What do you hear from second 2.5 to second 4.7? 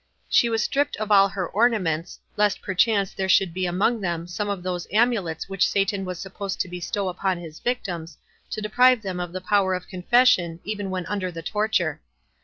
perchance there should be among them some of